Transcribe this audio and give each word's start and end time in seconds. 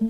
The 0.00 0.06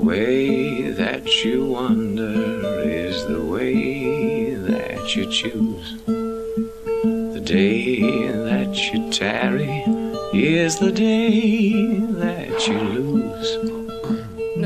way 0.00 0.90
that 0.92 1.42
you 1.44 1.66
wander 1.66 2.80
is 2.84 3.26
the 3.26 3.44
way 3.44 4.54
that 4.54 5.16
you 5.16 5.28
choose. 5.32 6.00
The 6.06 7.42
day 7.44 8.30
that 8.30 8.92
you 8.92 9.10
tarry 9.10 9.82
is 10.32 10.78
the 10.78 10.92
day 10.92 11.96
that 11.96 12.68
you 12.68 12.78
lose. 12.78 13.81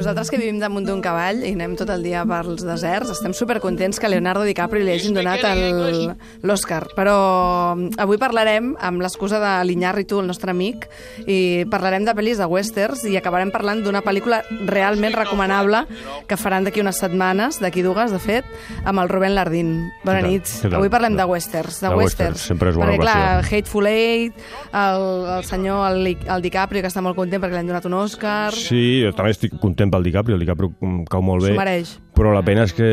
Nosaltres 0.06 0.28
que 0.30 0.38
vivim 0.38 0.60
damunt 0.62 0.84
d'un 0.86 1.00
cavall 1.02 1.40
i 1.42 1.48
anem 1.56 1.72
tot 1.74 1.88
el 1.90 2.04
dia 2.06 2.20
pels 2.30 2.62
deserts, 2.62 3.08
estem 3.10 3.32
supercontents 3.34 3.98
que 3.98 4.06
Leonardo 4.06 4.44
DiCaprio 4.46 4.84
li 4.86 4.92
hagin 4.94 5.16
donat 5.16 5.42
el- 5.48 6.12
l'Oscar. 6.46 6.84
Però 6.94 7.74
mm, 7.74 7.96
avui 7.98 8.14
parlarem, 8.16 8.68
amb 8.78 9.02
l'excusa 9.02 9.40
de 9.42 9.50
l'Iñárritu, 9.66 10.20
el 10.22 10.28
nostre 10.30 10.52
amic, 10.54 10.86
i 11.26 11.64
parlarem 11.72 12.06
de 12.06 12.14
pel·lis 12.14 12.38
de 12.38 12.46
westerns 12.46 13.02
i 13.10 13.16
acabarem 13.18 13.50
parlant 13.50 13.82
d'una 13.82 14.04
pel·lícula 14.06 14.44
realment 14.70 15.16
recomanable 15.18 15.82
que 16.30 16.38
faran 16.38 16.62
d'aquí 16.62 16.84
unes 16.86 17.02
setmanes, 17.02 17.58
d'aquí 17.58 17.82
dues, 17.82 18.14
de 18.14 18.22
fet, 18.22 18.46
amb 18.84 19.02
el 19.02 19.10
Rubén 19.10 19.34
Lardín. 19.34 19.74
Bona 20.06 20.22
nit. 20.22 20.46
Avui 20.70 20.88
parlem 20.88 21.18
de 21.18 21.26
westerns. 21.26 21.80
De, 21.82 21.90
De 21.90 21.98
westerns, 21.98 22.46
sempre 22.46 22.70
és 22.70 22.78
bona 22.78 22.92
Perquè, 22.94 23.02
clar. 23.02 23.42
Hateful 23.50 23.90
Eight, 23.90 24.38
el, 24.70 25.08
el 25.34 25.44
senyor, 25.50 25.82
el, 25.90 26.14
el 26.14 26.46
DiCaprio, 26.46 26.86
que 26.86 26.94
està 26.94 27.02
molt 27.02 27.18
content 27.18 27.42
perquè 27.42 27.58
li 27.58 27.64
han 27.64 27.74
donat 27.74 27.90
un 27.90 27.98
Oscar... 28.04 28.54
Sí, 28.54 29.02
jo 29.02 29.10
també 29.18 29.34
estic 29.34 29.58
content 29.58 29.90
pel 29.96 30.04
DiCaprio, 30.06 30.36
el 30.36 30.44
DiCaprio 30.44 30.72
mm, 30.80 31.08
cau 31.10 31.24
molt 31.24 31.46
bé. 31.46 31.54
S'ho 31.54 31.60
mereix. 31.60 31.96
Però 32.16 32.30
la 32.32 32.40
pena 32.40 32.62
és 32.64 32.72
que 32.72 32.86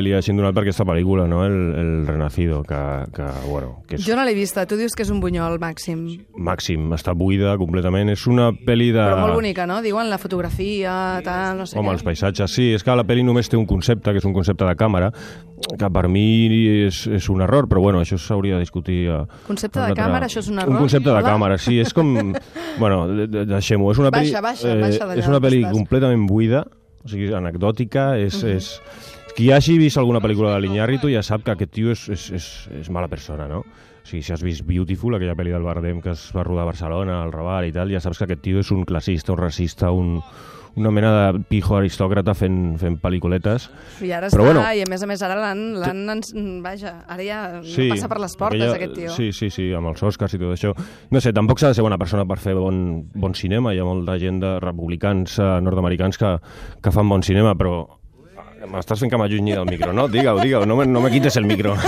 li 0.00 0.14
hagin 0.16 0.38
donat 0.40 0.54
per 0.56 0.62
aquesta 0.62 0.86
pel·lícula, 0.88 1.26
no? 1.28 1.42
El, 1.44 1.52
el 1.76 1.90
Renacido, 2.08 2.62
que, 2.64 2.78
que, 3.12 3.26
bueno, 3.44 3.82
que 3.86 3.98
és 3.98 4.06
Jo 4.06 4.16
no 4.16 4.24
l'he 4.24 4.32
vista. 4.32 4.64
Tu 4.64 4.78
dius 4.80 4.94
que 4.96 5.04
és 5.04 5.10
un 5.12 5.18
bunyol, 5.20 5.58
Màxim. 5.60 6.06
màxim, 6.40 6.86
està 6.96 7.12
buida 7.12 7.58
completament. 7.60 8.08
És 8.14 8.24
una 8.26 8.48
pel·li 8.56 8.88
de... 8.94 9.02
Però 9.04 9.20
molt 9.26 9.36
bonica, 9.36 9.66
no? 9.68 9.82
Diuen 9.84 10.08
la 10.08 10.16
fotografia, 10.16 11.20
tal, 11.26 11.58
no 11.60 11.66
sé 11.68 11.76
Home, 11.78 11.90
què. 11.90 11.98
els 11.98 12.06
paisatges, 12.08 12.54
sí, 12.56 12.70
és 12.72 12.82
que 12.86 12.96
la 12.96 13.04
pel·li 13.04 13.22
només 13.26 13.52
té 13.52 13.60
un 13.60 13.66
concepte, 13.68 14.14
que 14.16 14.22
és 14.24 14.24
un 14.24 14.32
concepte 14.32 14.64
de 14.64 14.74
càmera, 14.80 15.12
que 15.76 15.92
per 15.92 16.06
mi 16.08 16.24
és, 16.88 17.02
és 17.20 17.28
un 17.28 17.44
error, 17.44 17.68
però 17.68 17.84
bueno, 17.84 18.00
això 18.00 18.16
s'hauria 18.16 18.56
de 18.56 18.64
discutir... 18.64 19.02
A, 19.12 19.26
Concepte 19.46 19.78
a 19.84 19.90
de 19.92 20.00
càmera, 20.00 20.24
això 20.24 20.40
és 20.40 20.48
un 20.48 20.56
error? 20.58 20.72
Un 20.72 20.86
concepte 20.86 21.10
de 21.12 21.18
Hola? 21.18 21.28
càmera, 21.28 21.60
sí, 21.60 21.76
és 21.84 21.92
com... 21.92 22.16
bueno, 22.80 23.04
de- 23.12 23.28
de- 23.28 23.44
deixem-ho, 23.52 23.92
és 23.92 24.00
una 24.00 24.08
pel·li... 24.08 24.32
Baixa, 24.32 24.40
baixa, 24.40 24.74
baixa 24.80 25.04
d'allà 25.04 25.20
és 25.20 25.28
una 25.28 25.44
pel·li 25.44 25.66
completament 25.68 26.24
buida, 26.30 26.64
o 27.04 27.08
sigui, 27.10 27.32
anecdòtica, 27.36 28.12
és... 28.20 28.42
és 28.44 28.74
qui 29.30 29.46
hagi 29.54 29.76
vist 29.78 29.96
alguna 29.96 30.20
pel·lícula 30.20 30.50
de 30.52 30.60
l'Iñárritu 30.60 31.08
ja 31.08 31.22
sap 31.24 31.44
que 31.46 31.54
aquest 31.54 31.70
tio 31.72 31.92
és, 31.94 32.02
és, 32.12 32.24
és, 32.36 32.46
és 32.82 32.88
mala 32.92 33.08
persona, 33.08 33.46
no? 33.48 33.62
O 33.62 34.04
sigui, 34.04 34.24
si 34.26 34.34
has 34.34 34.42
vist 34.44 34.66
Beautiful, 34.66 35.14
aquella 35.16 35.36
pel·li 35.38 35.54
del 35.54 35.64
Bardem 35.64 36.00
que 36.04 36.12
es 36.12 36.26
va 36.34 36.44
rodar 36.44 36.66
a 36.66 36.70
Barcelona, 36.72 37.20
al 37.22 37.32
Raval 37.32 37.68
i 37.68 37.72
tal, 37.72 37.92
ja 37.94 38.02
saps 38.02 38.18
que 38.18 38.26
aquest 38.26 38.42
tio 38.44 38.60
és 38.60 38.72
un 38.74 38.82
classista, 38.88 39.32
un 39.32 39.40
racista, 39.40 39.92
un, 39.94 40.18
una 40.76 40.90
mena 40.94 41.10
de 41.32 41.40
pijo 41.50 41.76
aristòcrata 41.76 42.34
fent, 42.38 42.76
fent 42.78 42.96
pel·lículetes. 43.02 43.68
I 44.06 44.12
ara 44.14 44.28
Però 44.30 44.44
està, 44.44 44.52
bueno. 44.52 44.62
i 44.76 44.82
a 44.84 44.88
més 44.88 45.02
a 45.02 45.08
més 45.10 45.22
ara 45.26 45.36
l'han... 45.40 46.22
Vaja, 46.62 46.92
ara 47.08 47.22
ja 47.26 47.38
Sí, 47.66 47.88
no 47.88 47.94
passa 47.96 48.08
per 48.08 48.20
les 48.22 48.36
portes, 48.36 48.60
aquella- 48.62 48.76
aquest 48.78 48.94
tio. 48.96 49.10
Sí, 49.16 49.30
sí, 49.32 49.50
sí, 49.50 49.68
amb 49.76 49.90
els 49.92 50.02
Oscars 50.02 50.34
i 50.34 50.38
tot 50.38 50.52
això. 50.54 50.74
No 51.10 51.20
sé, 51.20 51.32
tampoc 51.32 51.58
s'ha 51.58 51.68
de 51.72 51.78
ser 51.80 51.82
bona 51.86 51.98
persona 51.98 52.24
per 52.26 52.38
fer 52.38 52.54
bon, 52.54 53.08
bon 53.14 53.34
cinema. 53.34 53.74
Hi 53.74 53.80
ha 53.82 53.84
molta 53.88 54.18
gent 54.18 54.40
de 54.40 54.58
republicans 54.60 55.38
eh, 55.38 55.48
nord-americans 55.64 56.18
que, 56.18 56.36
que 56.80 56.92
fan 56.94 57.08
bon 57.08 57.22
cinema, 57.26 57.54
però 57.58 57.82
m'estàs 58.70 59.00
fent 59.00 59.10
que 59.10 59.16
m'allunyi 59.16 59.54
del 59.56 59.64
micro, 59.66 59.92
no? 59.96 60.06
Digue-ho, 60.08 60.38
digue-ho, 60.38 60.66
no 60.68 60.76
me, 60.76 60.84
no 60.86 61.00
me 61.00 61.10
quites 61.10 61.36
el 61.40 61.46
micro. 61.48 61.74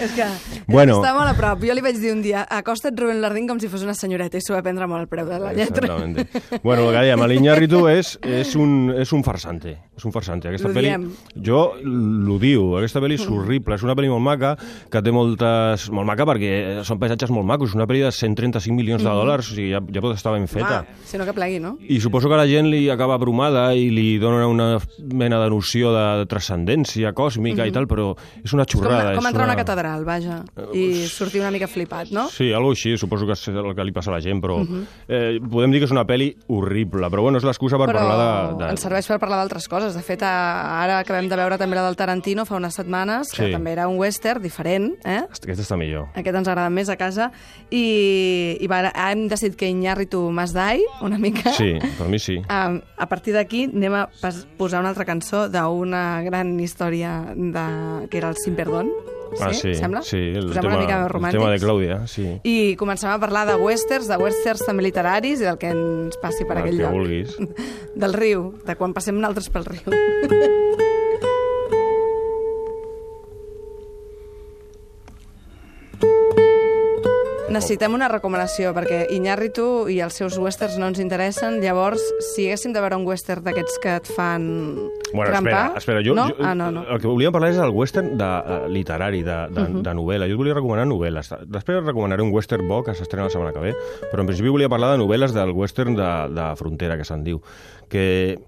És 0.00 0.12
que 0.16 0.26
Bueno. 0.66 1.00
està 1.00 1.12
molt 1.16 1.30
a 1.30 1.34
prop. 1.38 1.62
Jo 1.66 1.74
li 1.74 1.82
vaig 1.84 1.98
dir 2.00 2.12
un 2.12 2.22
dia, 2.22 2.46
acosta't 2.50 2.96
Rubén 2.98 3.20
Lardín 3.22 3.46
com 3.48 3.60
si 3.62 3.68
fos 3.72 3.82
una 3.86 3.94
senyoreta 3.94 4.38
i 4.38 4.44
s'ho 4.44 4.54
va 4.56 4.62
prendre 4.66 4.86
molt 4.90 5.04
al 5.06 5.08
preu 5.10 5.26
de 5.28 5.38
la 5.42 5.52
lletra. 5.56 5.86
Exactamente. 5.86 6.60
Bueno, 6.62 6.88
el 6.88 6.94
que 6.96 7.04
dèiem, 7.06 7.26
l'Iñárritu 7.30 7.86
és, 7.88 8.16
és, 8.22 8.54
un, 8.56 8.92
és 8.96 9.12
un 9.12 9.22
farsante. 9.26 9.76
És 9.96 10.04
un 10.04 10.12
farsante. 10.12 10.48
Aquesta 10.50 10.68
L'odiem. 10.68 11.06
jo 11.40 11.60
l'odio. 11.82 12.76
Aquesta 12.76 13.00
pel·li 13.00 13.16
és 13.16 13.24
horrible. 13.28 13.76
És 13.78 13.84
una 13.86 13.94
pel·li 13.96 14.10
molt 14.12 14.22
maca, 14.24 14.54
que 14.92 15.00
té 15.02 15.12
moltes... 15.14 15.86
Molt 15.94 16.04
maca 16.08 16.26
perquè 16.28 16.82
són 16.84 16.98
paisatges 17.00 17.30
molt 17.32 17.46
macos. 17.48 17.70
És 17.72 17.76
una 17.78 17.86
pel·li 17.88 18.02
de 18.04 18.10
135 18.12 18.76
milions 18.76 19.02
de 19.04 19.08
dòlars, 19.08 19.48
o 19.52 19.56
sigui, 19.56 19.70
ja, 19.72 19.80
ja 19.80 20.02
pot 20.04 20.12
estar 20.16 20.34
ben 20.34 20.44
feta. 20.50 20.82
Ah, 20.84 21.00
si 21.08 21.16
no 21.16 21.24
que 21.24 21.32
plegui, 21.36 21.60
no? 21.62 21.76
I 21.80 21.98
suposo 22.04 22.28
que 22.28 22.36
la 22.38 22.46
gent 22.50 22.68
li 22.72 22.84
acaba 22.92 23.16
abrumada 23.16 23.70
i 23.74 23.88
li 23.94 24.18
dona 24.22 24.46
una 24.50 24.68
mena 25.12 25.40
de 25.42 25.48
noció 25.52 25.92
de 25.94 26.26
transcendència 26.30 27.12
còsmica 27.16 27.66
i 27.66 27.72
tal, 27.74 27.88
però 27.88 28.10
és 28.44 28.52
una 28.52 28.66
Com, 28.66 28.80
xorrada. 28.82 29.14
com 29.16 29.24
és 29.24 29.30
entrar 29.32 29.46
a 29.46 29.48
una... 29.48 29.54
una 29.54 29.60
catedral, 29.62 30.04
vaja, 30.04 30.42
i 30.76 31.06
sortir 31.08 31.40
una 31.40 31.50
mica 31.54 31.68
flipat, 31.70 32.12
no? 32.12 32.26
Sí, 32.32 32.50
alguna 32.52 32.76
així, 32.76 32.96
suposo 33.00 33.24
que 33.28 33.32
és 33.36 33.46
el 33.48 33.72
que 33.76 33.84
li 33.86 33.94
passa 33.96 34.10
a 34.12 34.16
la 34.18 34.20
gent, 34.24 34.40
però 34.42 34.58
eh, 35.08 35.38
podem 35.40 35.72
dir 35.72 35.80
que 35.80 35.88
és 35.88 35.94
una 35.94 36.04
pel·li 36.08 36.32
horrible, 36.52 37.08
però 37.12 37.22
bueno, 37.24 37.38
és 37.40 37.46
l'excusa 37.46 37.78
per 37.80 37.88
Però 37.92 38.02
parlar 38.02 38.18
de... 38.18 38.56
de... 38.60 38.70
ens 38.74 38.82
serveix 38.84 39.06
per 39.08 39.18
parlar 39.22 39.38
d'altres 39.44 39.68
coses. 39.70 39.85
De 39.94 40.02
fet, 40.02 40.22
a- 40.22 40.82
ara 40.82 40.98
acabem 40.98 41.28
de 41.28 41.36
veure 41.36 41.58
també 41.58 41.76
la 41.76 41.84
del 41.86 41.96
Tarantino 41.96 42.44
fa 42.44 42.56
unes 42.56 42.74
setmanes, 42.74 43.28
que 43.30 43.46
Sí. 43.46 43.52
també 43.52 43.72
era 43.72 43.86
un 43.88 43.98
western 43.98 44.42
diferent, 44.42 44.94
eh? 45.04 45.22
Aquesta 45.28 45.62
està 45.62 45.76
millor. 45.76 46.08
Aquest 46.14 46.36
ens 46.36 46.48
agrada 46.48 46.70
més 46.70 46.88
a 46.88 46.96
casa. 46.96 47.30
I, 47.70 48.56
i 48.60 48.66
va, 48.66 48.92
hem 48.94 49.26
decidit 49.28 49.56
que 49.56 49.68
Iñárritu 49.68 50.30
Masdai, 50.30 50.82
una 51.02 51.18
mica. 51.18 51.52
Sí, 51.52 51.74
per 51.98 52.08
mi 52.08 52.18
sí. 52.18 52.38
Um, 52.48 52.80
a 52.96 53.06
partir 53.06 53.34
d'aquí 53.34 53.64
anem 53.72 53.94
a 53.94 54.08
posar 54.56 54.80
una 54.80 54.88
altra 54.90 55.04
cançó 55.04 55.48
d'una 55.48 56.22
gran 56.22 56.58
història 56.60 57.32
de... 57.34 58.08
que 58.08 58.18
era 58.18 58.28
el 58.30 58.36
Sin 58.36 58.54
Perdón. 58.56 58.90
Ah, 59.40 59.52
sí, 59.54 59.74
Sembla? 59.74 60.02
sí, 60.02 60.16
el 60.16 60.48
Posem 60.48 60.62
tema, 60.62 60.74
una 60.74 60.82
mica 60.84 60.98
més 61.20 61.34
el 61.34 61.38
tema 61.40 61.50
de 61.52 61.60
Clàudia, 61.60 61.98
sí. 62.08 62.26
I 62.44 62.56
comencem 62.80 63.10
a 63.10 63.18
parlar 63.20 63.46
de 63.50 63.56
westerns, 63.60 64.08
de 64.08 64.16
westerns 64.22 64.64
també 64.66 64.82
literaris 64.86 65.40
i 65.40 65.48
del 65.48 65.58
que 65.58 65.70
ens 65.74 66.16
passi 66.22 66.44
per 66.48 66.56
El 66.58 66.62
aquell 66.64 66.76
que 66.78 66.82
lloc. 66.84 66.92
vulguis. 66.92 67.36
Del 68.06 68.12
riu, 68.16 68.52
de 68.66 68.76
quan 68.76 68.92
passem 68.96 69.18
naltres 69.20 69.48
pel 69.52 69.64
riu. 69.68 69.92
Necessitem 77.56 77.94
una 77.96 78.08
recomanació, 78.12 78.74
perquè 78.76 79.06
Iñárritu 79.16 79.86
i 79.88 79.96
els 80.04 80.18
seus 80.18 80.36
westerns 80.36 80.76
no 80.76 80.90
ens 80.90 81.00
interessen. 81.00 81.56
Llavors, 81.62 82.02
si 82.34 82.44
haguéssim 82.44 82.74
de 82.74 82.82
veure 82.84 82.98
un 83.00 83.06
western 83.08 83.46
d'aquests 83.46 83.78
que 83.80 83.94
et 83.96 84.10
fan 84.12 84.44
Bueno, 85.12 85.30
trampar... 85.30 85.38
espera, 85.40 85.78
espera, 85.80 86.02
jo, 86.04 86.16
no? 86.18 86.26
jo, 86.28 86.44
ah, 86.44 86.54
no, 86.58 86.68
no. 86.74 86.82
el 86.92 87.00
que 87.00 87.08
volíem 87.08 87.32
parlar 87.32 87.54
és 87.54 87.60
del 87.60 87.72
western 87.72 88.12
de, 88.20 88.28
uh, 88.28 88.68
literari, 88.68 89.22
de, 89.24 89.38
de, 89.54 89.62
uh 89.62 89.68
-huh. 89.78 89.82
de 89.88 89.94
novel·la. 89.96 90.28
Jo 90.28 90.36
et 90.36 90.42
volia 90.42 90.58
recomanar 90.58 90.84
novel·les. 90.86 91.32
Després 91.46 91.84
recomanaré 91.84 92.22
un 92.22 92.32
western 92.34 92.68
bo 92.68 92.82
que 92.82 92.94
s'estrena 92.94 93.24
la 93.24 93.30
setmana 93.30 93.52
que 93.52 93.60
ve, 93.60 93.74
però 94.12 94.20
en 94.20 94.26
principi 94.26 94.48
volia 94.48 94.68
parlar 94.68 94.92
de 94.92 95.02
novel·les 95.04 95.32
del 95.32 95.50
western 95.50 95.96
de, 95.96 96.10
de 96.34 96.56
frontera, 96.56 96.96
que 96.96 97.04
se'n 97.04 97.24
diu. 97.24 97.40
Que 97.88 98.38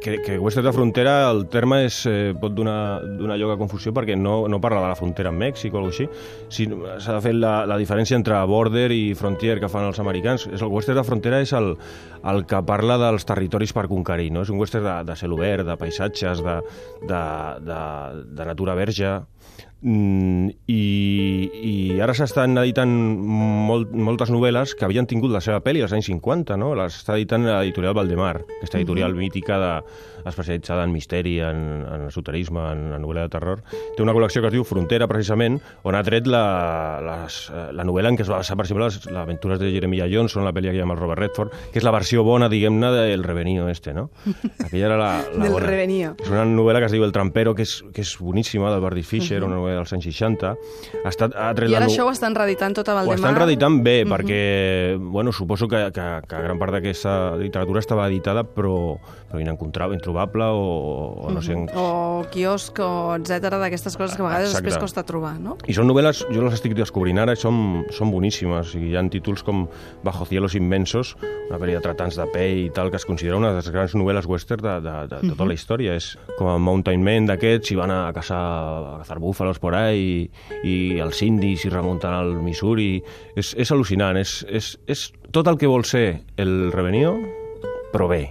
que, 0.00 0.18
que 0.22 0.38
western 0.38 0.66
de 0.66 0.72
frontera, 0.72 1.14
el 1.30 1.46
terme 1.50 1.82
és, 1.86 2.00
eh, 2.06 2.32
pot 2.38 2.54
donar, 2.54 3.02
donar 3.18 3.38
lloc 3.40 3.54
a 3.54 3.58
confusió 3.60 3.92
perquè 3.96 4.16
no, 4.18 4.44
no 4.48 4.60
parla 4.62 4.82
de 4.84 4.90
la 4.92 4.98
frontera 4.98 5.32
amb 5.32 5.42
Mèxic 5.42 5.74
o 5.74 5.80
alguna 5.80 5.94
cosa 5.94 6.06
així, 6.50 6.68
s'ha 7.02 7.16
de 7.16 7.22
fer 7.24 7.34
la, 7.36 7.54
la 7.66 7.78
diferència 7.80 8.18
entre 8.18 8.38
border 8.50 8.88
i 8.94 9.14
frontier 9.18 9.58
que 9.60 9.70
fan 9.72 9.88
els 9.88 10.00
americans. 10.02 10.46
És 10.52 10.62
el 10.62 10.70
western 10.72 11.00
de 11.00 11.06
frontera 11.06 11.40
és 11.42 11.54
el, 11.56 11.72
el 12.32 12.44
que 12.46 12.62
parla 12.66 12.98
dels 13.00 13.26
territoris 13.28 13.74
per 13.76 13.88
conquerir, 13.90 14.30
no? 14.34 14.44
És 14.46 14.52
un 14.52 14.60
western 14.60 14.86
de, 14.86 14.96
de 15.10 15.18
cel 15.18 15.34
obert, 15.36 15.66
de 15.66 15.76
paisatges, 15.80 16.44
de, 16.46 16.56
de, 17.08 17.24
de, 17.66 17.82
de 18.36 18.48
natura 18.52 18.76
verge, 18.78 19.18
Mm, 19.80 20.50
i, 20.68 20.82
i 21.56 22.00
ara 22.04 22.12
s'estan 22.12 22.58
editant 22.60 22.90
molt, 22.92 23.94
moltes 23.96 24.28
novel·les 24.28 24.74
que 24.76 24.84
havien 24.84 25.08
tingut 25.08 25.32
la 25.32 25.40
seva 25.40 25.62
pel·li 25.64 25.80
als 25.80 25.94
anys 25.96 26.10
50, 26.10 26.58
no? 26.60 26.74
Les 26.76 26.98
està 27.00 27.16
editant 27.16 27.46
l'editorial 27.46 27.96
Valdemar, 27.96 28.34
aquesta 28.58 28.76
editorial 28.76 29.16
mítica 29.16 29.56
de, 29.62 29.72
especialitzada 30.26 30.84
en 30.84 30.92
misteri, 30.92 31.40
en, 31.40 31.86
en 31.88 32.06
esoterisme, 32.08 32.60
en, 32.72 32.84
en 32.94 33.02
novel·la 33.02 33.26
de 33.26 33.32
terror. 33.32 33.62
Té 33.96 34.04
una 34.04 34.14
col·lecció 34.16 34.42
que 34.42 34.50
es 34.50 34.54
diu 34.54 34.66
Frontera, 34.68 35.08
precisament, 35.10 35.58
on 35.88 35.96
ha 35.96 36.02
tret 36.06 36.28
la, 36.30 36.42
les, 37.04 37.40
la 37.76 37.86
novel·la 37.86 38.12
en 38.12 38.18
què 38.18 38.26
es 38.26 38.32
va 38.32 38.40
basar, 38.42 38.58
per 38.58 38.66
exemple, 38.66 38.88
les, 38.88 39.00
les 39.06 39.20
aventures 39.22 39.60
de 39.62 39.70
Jeremiah 39.72 40.08
Johnson, 40.10 40.44
la 40.46 40.54
pel·li 40.56 40.70
que 40.70 40.78
hi 40.78 40.82
ha 40.82 40.86
amb 40.88 40.96
el 40.96 41.00
Robert 41.00 41.22
Redford, 41.24 41.56
que 41.72 41.80
és 41.80 41.86
la 41.86 41.94
versió 41.94 42.24
bona, 42.26 42.50
diguem-ne, 42.52 42.92
del 42.96 43.24
Revenio 43.24 43.68
este, 43.72 43.94
no? 43.96 44.10
Aquella 44.66 44.90
era 44.92 45.00
la, 45.00 45.10
la 45.32 45.46
Del 45.46 45.56
bona. 45.56 45.66
Revenio. 45.66 46.14
És 46.20 46.32
una 46.32 46.44
novel·la 46.48 46.82
que 46.84 46.90
es 46.90 46.96
diu 46.96 47.06
El 47.06 47.16
trampero, 47.16 47.54
que 47.56 47.66
és, 47.66 47.78
que 47.94 48.04
és 48.04 48.14
boníssima, 48.20 48.70
del 48.72 48.84
Bardi 48.84 49.04
Fischer, 49.06 49.42
una 49.44 49.56
novel·la 49.56 49.69
dels 49.76 49.92
anys 49.96 50.08
60. 50.10 50.50
Ha, 50.50 51.08
estat, 51.10 51.36
ha 51.36 51.50
I 51.54 51.76
ara 51.78 51.88
això 51.88 52.06
ho 52.08 52.12
estan 52.12 52.36
reeditant 52.36 52.76
tot 52.78 52.88
a 52.88 52.94
ho 52.94 53.00
Valdemar? 53.00 53.18
estan 53.20 53.38
reeditant 53.38 53.80
bé, 53.84 53.96
perquè, 54.08 54.42
bueno, 55.00 55.32
suposo 55.32 55.68
que, 55.68 55.82
que, 55.94 56.06
que 56.28 56.42
gran 56.46 56.60
part 56.60 56.76
d'aquesta 56.76 57.36
literatura 57.40 57.82
estava 57.82 58.08
editada, 58.08 58.44
però, 58.44 58.96
però 59.30 59.40
inencontrable, 59.42 59.98
introbable, 59.98 60.50
o, 60.50 61.26
o 61.26 61.34
no 61.34 61.42
sé... 61.44 61.58
O 61.74 62.24
quiosc, 62.32 62.80
o 62.82 63.16
etcètera, 63.18 63.60
d'aquestes 63.62 63.96
coses 63.98 64.16
que 64.16 64.24
a 64.24 64.28
vegades 64.28 64.50
Exacte. 64.50 64.66
després 64.66 64.82
costa 64.82 65.04
trobar, 65.06 65.36
no? 65.40 65.56
I 65.68 65.76
són 65.76 65.88
novel·les, 65.90 66.24
jo 66.30 66.44
les 66.44 66.56
estic 66.56 66.74
descobrint 66.78 67.20
ara, 67.22 67.36
i 67.36 67.40
són, 67.40 67.84
són 67.94 68.12
boníssimes. 68.14 68.74
I 68.78 68.90
hi 68.90 68.96
ha 68.98 69.04
títols 69.10 69.44
com 69.46 69.66
Bajo 70.04 70.26
cielos 70.28 70.54
inmensos, 70.58 71.14
una 71.48 71.58
pel·li 71.60 71.74
de 71.76 71.82
tratants 71.84 72.18
de 72.18 72.26
pell 72.32 72.64
i 72.66 72.70
tal, 72.74 72.90
que 72.92 72.98
es 73.00 73.06
considera 73.08 73.38
una 73.38 73.52
de 73.52 73.60
les 73.60 73.70
grans 73.72 73.94
novel·les 73.98 74.28
western 74.30 74.64
de, 74.64 74.76
de, 74.84 74.96
de, 75.10 75.20
de 75.20 75.32
tota 75.34 75.48
la 75.48 75.56
història. 75.56 75.96
És 75.98 76.12
com 76.38 76.50
a 76.50 76.58
Mountain 76.62 77.02
Men 77.04 77.28
d'aquests, 77.30 77.74
i 77.74 77.78
van 77.78 77.92
a 77.94 78.00
caçar, 78.16 78.40
a 78.40 78.98
cazar 79.02 79.18
búfalos 79.22 79.59
por 79.60 79.76
ahí 79.78 80.26
i, 80.64 80.74
els 81.00 81.22
indis 81.26 81.66
i 81.66 81.72
remuntant 81.72 82.16
al 82.16 82.34
Missouri. 82.44 82.92
És, 83.36 83.54
és 83.54 83.72
al·lucinant, 83.72 84.18
és, 84.20 84.40
és, 84.48 84.74
és 84.90 85.06
tot 85.30 85.48
el 85.50 85.60
que 85.60 85.70
vol 85.70 85.86
ser 85.88 86.22
el 86.40 86.72
Revenio, 86.74 87.16
però 87.92 88.10
bé 88.10 88.24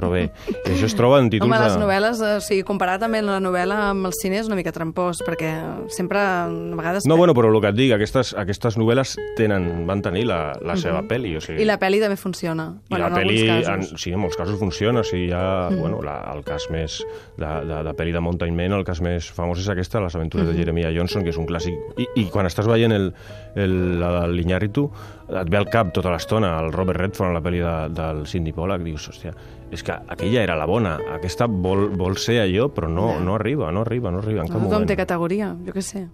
però 0.00 0.08
bé, 0.10 0.24
i 0.48 0.72
això 0.72 0.88
es 0.88 0.96
troba 0.96 1.20
en 1.20 1.28
títols 1.30 1.50
Home, 1.50 1.60
les 1.60 1.76
de... 1.76 1.80
novel·les, 1.84 2.20
eh, 2.24 2.32
o 2.40 2.44
sigui, 2.44 2.64
comparar 2.66 2.96
també 3.02 3.20
la 3.22 3.36
novel·la 3.44 3.90
amb 3.90 4.08
el 4.08 4.14
cine 4.16 4.40
és 4.40 4.48
una 4.48 4.56
mica 4.56 4.72
trampós, 4.72 5.20
perquè 5.26 5.52
sempre, 5.92 6.18
a 6.18 6.48
vegades... 6.48 7.04
No, 7.10 7.18
bueno, 7.20 7.34
però 7.36 7.52
el 7.52 7.60
que 7.60 7.68
et 7.74 7.76
dic, 7.76 7.92
aquestes, 7.98 8.32
aquestes 8.40 8.78
novel·les 8.80 9.14
tenen, 9.36 9.84
van 9.86 10.00
tenir 10.02 10.24
la, 10.30 10.40
la 10.64 10.76
seva 10.80 11.02
pel·li. 11.04 11.36
O 11.36 11.44
sigui. 11.44 11.60
I 11.60 11.68
la 11.68 11.76
pel·li 11.82 12.00
també 12.00 12.16
funciona. 12.16 12.70
I 12.88 12.96
la 12.96 13.10
en 13.10 13.18
pel·li, 13.20 13.38
en, 13.50 13.62
casos. 13.84 14.00
sí, 14.00 14.14
en 14.16 14.22
molts 14.24 14.38
casos 14.40 14.58
funciona. 14.58 15.04
O 15.04 15.04
sigui, 15.04 15.28
hi 15.28 15.34
ha, 15.36 15.68
Mhm. 15.70 15.78
bueno, 15.80 16.00
la, 16.02 16.16
el 16.34 16.40
cas 16.46 16.68
més 16.72 17.00
de, 17.36 17.46
de, 17.68 17.82
de 17.84 17.92
pel·li 17.98 18.12
de 18.16 18.20
Mountain 18.24 18.56
Man, 18.56 18.72
el 18.78 18.84
cas 18.88 19.00
més 19.04 19.28
famós 19.36 19.58
és 19.60 19.68
aquesta, 19.68 20.00
Les 20.00 20.14
aventures 20.16 20.46
Mhm. 20.46 20.52
de 20.54 20.58
Jeremiah 20.58 20.92
Johnson, 20.96 21.22
que 21.22 21.30
és 21.30 21.36
un 21.36 21.46
clàssic. 21.46 21.74
I, 22.00 22.06
i 22.22 22.24
quan 22.30 22.46
estàs 22.46 22.66
veient 22.66 22.92
el, 22.96 23.12
el, 23.54 23.74
la 24.00 24.12
del 24.22 24.36
l'Iñárritu, 24.38 24.86
et 25.30 25.50
ve 25.50 25.56
al 25.58 25.68
cap 25.70 25.92
tota 25.92 26.10
l'estona 26.10 26.56
el 26.60 26.72
Robert 26.72 26.98
Redford 26.98 27.28
en 27.30 27.34
la 27.34 27.42
pel·li 27.42 27.60
de, 27.62 27.74
del 27.94 28.24
Sidney 28.26 28.52
Pollack, 28.52 28.82
dius, 28.82 29.08
hòstia, 29.10 29.34
és 29.70 29.82
que 29.86 29.94
aquella 29.94 30.42
era 30.42 30.56
la 30.58 30.66
bona, 30.66 30.96
aquesta 31.14 31.46
vol, 31.46 31.88
vol 31.96 32.16
ser 32.18 32.40
allò, 32.42 32.68
però 32.74 32.88
no, 32.90 33.12
no 33.22 33.36
arriba, 33.38 33.70
no 33.72 33.84
arriba, 33.86 34.10
no 34.10 34.18
arriba 34.18 34.42
en 34.42 34.48
cap 34.50 34.58
Tothom 34.58 34.72
moment. 34.72 34.88
té 34.90 34.96
categoria, 34.98 35.52
jo 35.66 35.74
què 35.76 35.84
sé. 35.84 36.06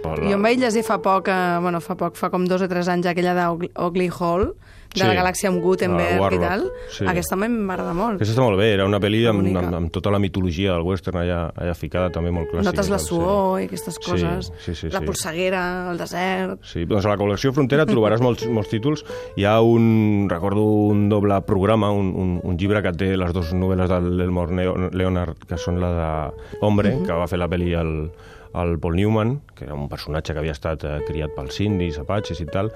Però 0.00 0.16
Jo 0.16 0.36
em 0.38 0.42
vaig 0.46 0.60
llegir 0.62 0.82
fa 0.86 0.96
poc, 1.02 1.28
eh, 1.28 1.58
bueno, 1.60 1.80
fa 1.84 1.96
poc, 1.98 2.16
fa 2.16 2.30
com 2.32 2.46
dos 2.48 2.62
o 2.64 2.68
tres 2.70 2.88
anys, 2.88 3.06
aquella 3.10 3.34
d'Ugly 3.36 4.08
Hall, 4.18 4.54
de 4.94 5.00
Sí. 5.00 5.06
la 5.06 5.14
galàxia 5.14 5.48
amb 5.48 5.60
Gutenberg 5.62 6.20
Ah, 6.20 6.34
i 6.34 6.38
tal. 6.38 6.64
sí. 6.90 7.04
Aquesta 7.06 7.36
m'agrada 7.36 7.92
molt. 7.94 8.16
Aquesta 8.20 8.34
està 8.34 8.42
molt 8.42 8.58
bé, 8.58 8.72
era 8.74 8.84
una 8.86 8.98
pel·li 8.98 9.20
amb, 9.30 9.46
amb, 9.56 9.74
amb 9.74 9.90
tota 9.92 10.10
la 10.10 10.18
mitologia 10.18 10.72
del 10.72 10.82
western 10.82 11.18
allà, 11.18 11.52
allà 11.54 11.74
ficada, 11.74 12.10
també 12.10 12.32
molt 12.32 12.48
clàssica. 12.50 12.64
Notes 12.72 12.88
la 12.90 12.96
tal, 12.96 13.04
sí. 13.06 13.06
suor 13.14 13.60
i 13.60 13.64
aquestes 13.66 13.94
Sí, 14.00 14.10
coses. 14.10 14.52
sí, 14.64 14.74
sí, 14.74 14.88
la 14.90 14.98
sí. 14.98 15.06
polseguera, 15.06 15.90
el 15.92 15.98
desert... 15.98 16.58
Sí, 16.64 16.84
doncs 16.86 17.06
a 17.06 17.08
la 17.10 17.16
col·lecció 17.18 17.52
Frontera 17.54 17.86
trobaràs 17.86 18.20
molts, 18.20 18.46
molts 18.56 18.68
títols. 18.70 19.04
Hi 19.36 19.44
ha 19.44 19.60
un, 19.60 20.26
recordo 20.28 20.64
un 20.64 21.08
doble 21.08 21.40
programa, 21.42 21.92
un, 21.92 22.12
un, 22.16 22.40
un 22.42 22.58
llibre 22.58 22.82
que 22.82 22.92
té 22.92 23.16
les 23.16 23.32
dues 23.32 23.52
novel·les 23.54 23.88
del 23.88 24.20
Elmore 24.20 24.90
Leonard, 24.92 25.38
que 25.46 25.56
són 25.56 25.78
la 25.80 25.92
de 25.94 26.58
Hombre, 26.62 26.96
que 27.06 27.12
va 27.12 27.28
fer 27.30 27.38
la 27.38 27.46
pel·li 27.48 27.72
el, 27.78 28.10
el 28.54 28.78
Paul 28.82 28.96
Newman, 28.96 29.40
que 29.54 29.64
era 29.64 29.74
un 29.74 29.88
personatge 29.88 30.32
que 30.32 30.40
havia 30.40 30.52
estat 30.56 30.82
eh, 30.84 30.96
criat 31.06 31.30
pels 31.36 31.60
indis, 31.62 31.98
apatxes 32.02 32.40
i 32.42 32.46
tal, 32.50 32.72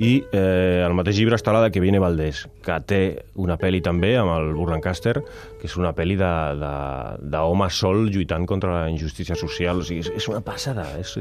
i 0.00 0.22
eh, 0.32 0.80
al 0.86 0.94
mateix 0.96 1.18
llibre 1.18 1.36
està 1.36 1.52
la 1.52 1.60
de 1.66 1.72
Kevin 1.74 1.98
Valdés, 2.00 2.46
que 2.64 2.76
té 2.88 3.00
una 3.36 3.58
pel·li 3.60 3.82
també 3.84 4.14
amb 4.16 4.30
el 4.36 4.52
Burr 4.56 4.70
Lancaster, 4.72 5.18
que 5.60 5.66
és 5.66 5.74
una 5.76 5.90
pel·li 5.92 6.16
d'home 6.18 7.68
sol 7.74 8.06
lluitant 8.12 8.46
contra 8.46 8.72
la 8.84 8.90
injustícia 8.90 9.36
social. 9.36 9.80
O 9.82 9.86
sigui, 9.86 10.00
és, 10.06 10.10
és 10.22 10.28
una 10.30 10.40
passada, 10.44 10.86
és, 11.00 11.16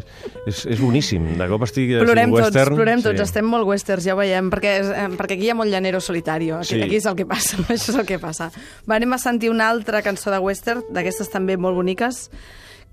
és, 0.47 0.63
és 0.75 0.81
boníssim. 0.81 1.33
De 1.39 1.47
cop 1.51 1.65
estic 1.67 1.95
Plorem 2.03 2.31
tots, 2.33 2.45
western. 2.47 2.77
plorem 2.77 3.03
tots, 3.05 3.19
sí. 3.19 3.25
estem 3.27 3.49
molt 3.49 3.67
westerns, 3.67 4.05
ja 4.07 4.15
ho 4.15 4.19
veiem, 4.21 4.51
perquè, 4.53 4.75
és- 4.83 4.93
eh, 4.93 5.07
perquè 5.17 5.37
aquí 5.37 5.49
hi 5.49 5.51
ha 5.53 5.57
molt 5.57 5.71
llanero 5.73 5.99
solitario, 6.01 6.57
aquí, 6.61 6.75
Sí. 6.77 6.81
aquí 6.83 6.95
és 7.01 7.05
el 7.09 7.15
que 7.17 7.25
passa, 7.25 7.57
això 7.67 7.91
és 7.91 7.97
el 7.97 8.05
que 8.05 8.19
passa. 8.19 8.51
Va, 8.87 8.95
anem 9.01 9.13
a 9.13 9.17
sentir 9.21 9.49
una 9.51 9.69
altra 9.69 10.01
cançó 10.05 10.31
de 10.31 10.39
western, 10.39 10.83
d'aquestes 10.93 11.29
també 11.33 11.57
molt 11.57 11.75
boniques, 11.75 12.29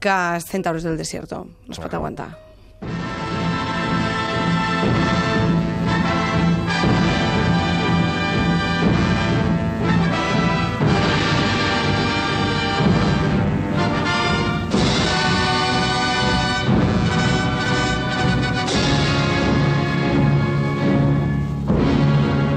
que 0.04 0.14
és 0.36 0.44
Centauros 0.44 0.84
del 0.84 0.98
Desierto, 1.00 1.44
no 1.48 1.72
es 1.72 1.80
pot 1.80 1.94
aguantar. 1.96 2.28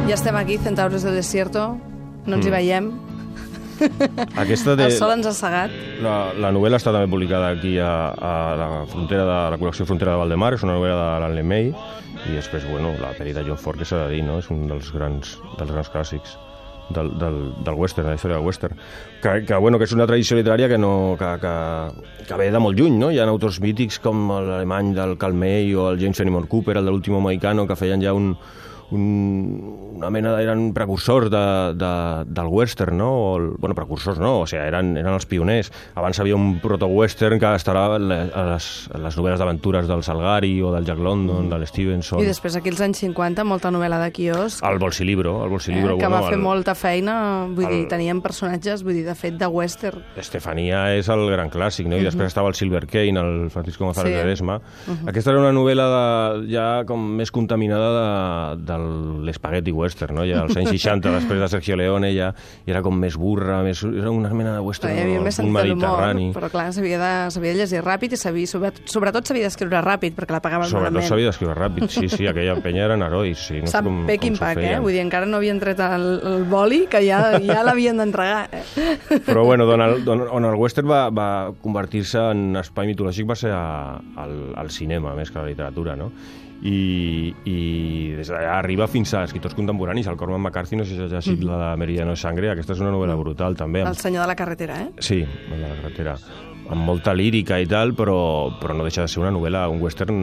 Ja 0.07 0.15
estem 0.15 0.35
aquí, 0.35 0.57
Centauros 0.57 1.03
del 1.03 1.15
Desierto, 1.15 1.77
no 2.27 2.35
ens 2.35 2.47
hi 2.47 2.51
veiem, 2.51 2.91
Aquesta 4.43 4.75
de, 4.77 4.87
el 4.89 4.95
sol 4.97 5.13
ens 5.17 5.29
ha 5.29 5.35
cegat. 5.35 5.75
la, 6.03 6.17
la 6.37 6.51
novel·la 6.55 6.79
està 6.81 6.93
també 6.95 7.09
publicada 7.11 7.51
aquí 7.55 7.77
a, 7.79 7.91
a 8.13 8.33
la 8.59 8.69
frontera 8.89 9.25
de 9.27 9.37
la 9.53 9.61
col·lecció 9.61 9.87
Frontera 9.89 10.15
de 10.15 10.23
Valdemar, 10.23 10.53
és 10.57 10.65
una 10.67 10.77
novel·la 10.77 10.97
de 10.97 11.21
l'Anne 11.23 11.45
May, 11.45 11.71
i 12.27 12.35
després, 12.35 12.65
bueno, 12.69 12.95
la 13.01 13.13
pel·li 13.17 13.35
de 13.35 13.45
John 13.47 13.61
Ford, 13.61 13.79
que 13.79 13.87
s'ha 13.87 14.05
de 14.05 14.17
dir, 14.17 14.25
no? 14.27 14.39
És 14.41 14.51
un 14.53 14.67
dels 14.69 14.91
grans, 14.95 15.37
dels 15.59 15.71
grans 15.71 15.91
clàssics 15.93 16.37
del, 16.89 17.11
del, 17.19 17.37
del 17.63 17.75
western, 17.75 18.07
de 18.07 18.13
la 18.13 18.19
història 18.19 18.37
del 18.37 18.45
western. 18.45 18.77
Que, 19.21 19.45
que, 19.45 19.55
bueno, 19.55 19.79
que 19.79 19.87
és 19.87 19.95
una 19.95 20.07
tradició 20.07 20.37
literària 20.39 20.69
que, 20.71 20.79
no, 20.79 21.15
que, 21.19 21.33
que, 21.41 21.55
que 22.27 22.39
ve 22.39 22.49
de 22.53 22.61
molt 22.63 22.79
lluny, 22.79 22.97
no? 22.99 23.11
Hi 23.11 23.19
ha 23.19 23.27
autors 23.27 23.59
mítics 23.63 23.99
com 24.03 24.29
l'alemany 24.31 24.93
del 24.97 25.17
Cal 25.21 25.35
May 25.37 25.73
o 25.75 25.89
el 25.91 25.99
James 26.01 26.19
Fenimore 26.19 26.49
Cooper, 26.51 26.77
el 26.79 26.87
de 26.87 26.95
l'último 26.95 27.21
Mohicano, 27.23 27.67
que 27.67 27.79
feien 27.79 28.03
ja 28.03 28.15
un, 28.15 28.33
un, 28.91 29.93
una 29.97 30.09
mena 30.09 30.31
de, 30.35 30.43
eren 30.43 30.73
precursors 30.73 31.29
de, 31.31 31.73
de, 31.75 31.91
del 32.27 32.47
western, 32.47 32.97
no? 32.97 33.09
O 33.11 33.37
el, 33.37 33.49
bueno, 33.57 33.75
precursors 33.75 34.19
no, 34.19 34.41
o 34.41 34.47
sigui, 34.47 34.61
eren, 34.67 34.93
eren 34.97 35.13
els 35.13 35.25
pioners. 35.27 35.71
Abans 35.97 36.17
hi 36.19 36.23
havia 36.23 36.37
un 36.37 36.59
proto-western 36.63 37.39
que 37.41 37.51
estarà 37.57 37.85
a 37.95 37.99
les, 37.99 38.31
a 38.37 38.45
les, 39.01 39.17
novel·les 39.17 39.41
d'aventures 39.41 39.87
del 39.89 40.03
Salgari 40.07 40.53
o 40.61 40.71
del 40.75 40.85
Jack 40.87 40.99
London, 41.03 41.49
de 41.51 41.59
l'Stevenson. 41.61 42.21
I 42.23 42.29
després 42.29 42.55
aquí 42.59 42.71
als 42.73 42.81
anys 42.85 43.01
50, 43.03 43.43
molta 43.47 43.71
novel·la 43.73 43.99
de 44.05 44.11
quiosc, 44.15 44.63
El 44.67 44.79
Bolsilibro, 44.79 45.37
el 45.43 45.49
Bolsilibro, 45.51 45.95
eh, 45.95 45.99
que 45.99 46.07
bueno, 46.07 46.21
va 46.23 46.29
fer 46.29 46.37
el, 46.39 46.43
molta 46.45 46.75
feina, 46.75 47.17
vull 47.49 47.65
el- 47.67 47.75
dir, 47.77 47.87
tenien 47.91 48.21
personatges, 48.21 48.83
vull 48.87 48.93
dir, 48.99 49.05
de 49.07 49.15
fet, 49.15 49.35
de 49.39 49.47
western. 49.47 50.03
Estefania 50.17 50.85
és 50.95 51.09
el 51.09 51.25
gran 51.31 51.49
clàssic, 51.53 51.87
no? 51.89 51.97
I 51.97 52.05
després 52.07 52.27
estava 52.31 52.49
el 52.51 52.55
Silver 52.55 52.85
Kane, 52.87 53.19
el 53.19 53.49
Francisco 53.51 53.85
González 53.85 54.13
Sí. 54.13 54.17
sí. 54.17 54.23
Ledesma. 54.23 54.61
Aquesta 55.07 55.31
era 55.31 55.39
una 55.41 55.51
novel·la 55.51 55.87
de, 55.91 56.47
ja 56.53 56.67
com 56.87 57.01
més 57.17 57.31
contaminada 57.33 57.89
de, 58.55 58.61
de 58.63 58.76
l'espagueti 58.77 59.71
western, 59.75 60.15
no? 60.19 60.25
Ja 60.27 60.41
als 60.43 60.57
anys 60.57 60.69
60, 60.75 61.11
després 61.17 61.39
de 61.41 61.47
Sergio 61.51 61.77
Leone, 61.79 62.11
ja 62.15 62.31
era 62.67 62.81
com 62.85 62.95
més 62.99 63.17
burra, 63.19 63.59
més, 63.65 63.81
era 63.83 64.11
una 64.11 64.31
mena 64.33 64.53
de 64.55 64.61
western 64.65 64.93
Hi 64.95 65.03
havia 65.05 65.21
més 65.25 65.39
l'humor, 65.41 65.67
mediterrani. 65.67 66.29
però 66.35 66.49
clar, 66.53 66.67
s'havia 66.75 66.99
de, 67.01 67.11
de 67.41 67.53
llegir 67.61 67.81
ràpid 67.85 68.13
i 68.13 68.19
sabia, 68.21 68.47
sobretot, 68.49 68.83
sobretot 68.91 69.27
s'havia 69.29 69.47
d'escriure 69.49 69.81
ràpid, 69.85 70.15
perquè 70.17 70.37
la 70.37 70.41
pagaven 70.43 70.69
Sobretot 70.69 70.93
malament. 70.93 71.09
s'havia 71.09 71.31
d'escriure 71.31 71.55
ràpid, 71.57 71.87
sí, 71.93 72.09
sí, 72.11 72.27
aquella 72.27 72.57
penya 72.63 72.85
eren 72.87 73.03
herois. 73.05 73.37
Sí, 73.47 73.61
no 73.61 73.71
Sap 73.71 73.85
com, 73.87 74.03
Peking 74.07 74.35
com 74.35 74.41
s'ho 74.41 74.45
Pack, 74.47 74.63
eh? 74.63 74.79
Vull 74.83 74.95
dir, 74.95 75.01
encara 75.05 75.25
no 75.29 75.37
havien 75.41 75.59
tret 75.61 75.79
el, 75.83 76.07
el 76.31 76.43
boli, 76.49 76.83
que 76.91 77.01
ja, 77.05 77.21
ja 77.43 77.61
l'havien 77.65 77.97
d'entregar. 77.97 78.47
Eh? 78.51 79.21
Però 79.27 79.43
bueno, 79.45 79.67
on 79.73 79.81
el, 79.81 80.01
on 80.09 80.45
el 80.45 80.55
western 80.59 80.89
va, 80.89 81.01
va 81.13 81.29
convertir-se 81.63 82.19
en 82.33 82.57
espai 82.59 82.87
mitològic 82.91 83.27
va 83.29 83.35
ser 83.39 83.51
a, 83.55 83.97
al, 84.17 84.35
al 84.57 84.69
cinema, 84.73 85.15
més 85.17 85.31
que 85.31 85.39
a 85.39 85.45
la 85.45 85.51
literatura, 85.53 85.95
no? 85.99 86.11
I, 86.61 87.33
i 87.45 87.57
des 88.17 88.31
d'allà 88.31 88.57
arriba 88.57 88.87
fins 88.89 89.13
a 89.13 89.23
escriptors 89.27 89.55
contemporanis. 89.57 90.07
El 90.09 90.17
Cormac 90.17 90.41
McCarthy, 90.41 90.79
no 90.79 90.85
sé 90.85 90.97
si 90.97 91.05
has 91.05 91.13
llegit 91.13 91.45
la 91.45 91.59
de 91.61 91.71
Meridiano 91.77 92.15
Sangre, 92.15 92.51
aquesta 92.51 92.73
és 92.73 92.83
una 92.83 92.93
novel·la 92.95 93.17
brutal, 93.19 93.55
també. 93.55 93.85
El 93.85 93.99
senyor 93.99 94.25
de 94.25 94.33
la 94.33 94.37
carretera, 94.39 94.81
eh? 94.87 94.91
sí, 94.99 95.21
el 95.21 95.57
de 95.57 95.67
la 95.67 95.75
carretera. 95.81 96.17
Amb 96.67 96.83
molta 96.83 97.13
lírica 97.15 97.55
i 97.63 97.65
tal, 97.65 97.93
però, 97.95 98.49
però 98.59 98.73
no 98.75 98.83
deixa 98.83 99.05
de 99.05 99.07
ser 99.07 99.21
una 99.21 99.29
novel·la, 99.31 99.69
un 99.71 99.77
western 99.79 100.17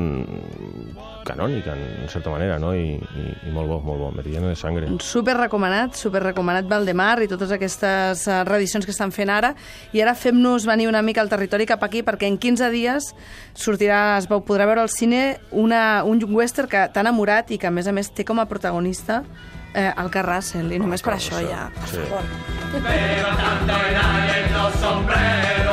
canònic, 1.24 1.64
en, 1.72 1.78
en 2.02 2.08
certa 2.12 2.28
manera, 2.28 2.58
no? 2.60 2.74
I, 2.76 2.98
i, 3.00 3.22
i 3.48 3.52
molt 3.54 3.70
bo, 3.70 3.78
molt 3.80 3.98
bo, 4.02 4.10
Meridiano 4.12 4.50
de 4.50 4.56
Sangre. 4.60 4.90
Super 5.00 5.38
recomanat, 5.38 5.96
super 5.96 6.20
recomanat 6.22 6.68
Valdemar 6.68 7.22
i 7.24 7.28
totes 7.30 7.54
aquestes 7.56 8.26
uh, 8.28 8.42
reedicions 8.44 8.84
que 8.84 8.92
estan 8.92 9.10
fent 9.14 9.32
ara. 9.32 9.54
I 9.96 10.02
ara 10.04 10.12
fem-nos 10.14 10.66
venir 10.68 10.86
una 10.90 11.00
mica 11.00 11.22
al 11.24 11.32
territori 11.32 11.64
cap 11.70 11.82
aquí, 11.88 12.02
perquè 12.04 12.28
en 12.28 12.36
15 12.36 12.68
dies 12.74 13.08
sortirà, 13.56 14.18
es 14.20 14.28
veu, 14.28 14.44
podrà 14.44 14.66
veure 14.68 14.84
al 14.84 14.92
cine 14.92 15.38
una, 15.50 16.02
un 16.04 16.20
western 16.28 16.68
que 16.68 16.84
t'ha 16.92 17.00
enamorat 17.06 17.54
i 17.56 17.58
que, 17.58 17.68
a 17.68 17.72
més 17.72 17.88
a 17.88 17.92
més, 17.96 18.12
té 18.12 18.24
com 18.28 18.42
a 18.42 18.46
protagonista 18.50 19.22
eh, 19.72 19.88
el 19.96 20.12
Carl 20.12 20.28
Russell. 20.34 20.74
I 20.76 20.82
només 20.82 21.00
per 21.02 21.16
això 21.16 21.40
ja, 21.40 21.70
per 21.80 21.88
Sí. 21.88 22.04
favor. 22.04 22.28
Ah, 23.94 25.63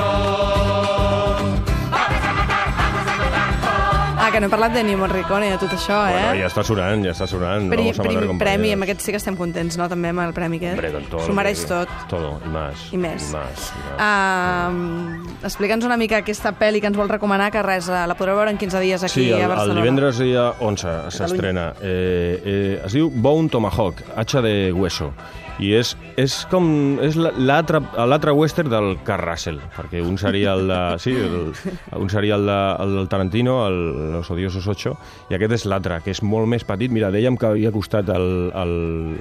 que 4.32 4.40
no 4.40 4.48
he 4.48 4.52
parlat 4.52 4.74
de 4.74 4.84
Nimo 4.84 5.02
Morricone 5.06 5.50
de 5.52 5.58
tot 5.60 5.74
això, 5.76 5.98
eh? 6.08 6.14
Bueno, 6.16 6.40
ja 6.40 6.48
està 6.48 6.64
sonant, 6.64 7.04
ja 7.04 7.12
està 7.12 7.28
sonant. 7.28 7.68
Pri, 7.72 7.84
Vamos 7.90 8.00
a 8.00 8.04
prim, 8.06 8.20
matar 8.20 8.38
premi, 8.40 8.72
amb 8.76 8.86
aquest 8.86 9.02
sí 9.04 9.12
que 9.12 9.20
estem 9.20 9.36
contents, 9.40 9.78
no? 9.80 9.88
També 9.92 10.12
amb 10.14 10.24
el 10.24 10.34
premi 10.34 10.60
aquest. 10.62 10.78
Hombre, 10.78 10.92
con 10.96 11.08
todo 11.12 11.26
S'ho 11.26 11.36
mereix 11.36 11.64
tot. 11.70 11.92
Todo, 12.12 12.32
i 12.46 12.52
més. 12.54 12.86
I 12.96 13.00
més. 13.02 13.28
I 13.32 13.36
més, 13.36 13.66
i 13.76 13.84
més. 13.88 14.00
Uh, 14.00 15.36
Explica'ns 15.52 15.86
una 15.88 15.98
mica 15.98 16.22
aquesta 16.22 16.54
pel·li 16.58 16.80
que 16.82 16.88
ens 16.92 16.98
vol 16.98 17.10
recomanar, 17.10 17.52
que 17.52 17.62
res, 17.66 17.90
eh, 17.90 18.04
la 18.08 18.16
podreu 18.16 18.38
veure 18.38 18.52
en 18.54 18.60
15 18.62 18.80
dies 18.84 19.04
aquí 19.04 19.14
Sí, 19.20 19.28
el, 19.32 19.40
a 19.42 19.44
el 19.44 19.50
Barcelona. 19.56 19.82
divendres 19.82 20.20
dia 20.22 20.48
11 20.60 20.96
s'estrena. 21.12 21.74
Eh, 21.82 22.42
eh, 22.46 22.82
es 22.86 22.94
diu 22.94 23.10
Bone 23.10 23.50
Tomahawk, 23.50 24.04
hacha 24.16 24.42
de 24.42 24.72
hueso. 24.72 25.12
I 25.60 25.74
és, 25.78 25.96
és 26.18 26.46
com... 26.50 26.98
És 27.04 27.16
la- 27.16 27.32
l'altre 27.38 28.32
western 28.34 28.70
del 28.72 28.98
Carl 29.06 29.22
Russell, 29.28 29.60
perquè 29.76 30.02
un 30.02 30.18
seria 30.18 30.54
el 30.54 30.68
de... 30.68 30.80
Sí, 31.04 31.12
el, 31.12 31.54
un 32.00 32.10
seria 32.10 32.36
el, 32.36 32.46
de, 32.48 32.56
el 32.84 32.96
del 32.96 33.08
Tarantino, 33.12 33.68
el 33.68 34.12
Los 34.14 34.32
Odiosos 34.32 34.66
8, 34.68 34.96
i 35.30 35.36
aquest 35.38 35.54
és 35.60 35.66
l'altre, 35.70 36.00
que 36.02 36.12
és 36.16 36.24
molt 36.24 36.48
més 36.48 36.64
petit. 36.66 36.90
Mira, 36.92 37.12
dèiem 37.14 37.38
que 37.38 37.46
havia 37.52 37.72
costat 37.72 38.10
el, 38.10 38.52
el, 38.56 38.74